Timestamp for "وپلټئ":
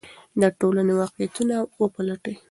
1.81-2.35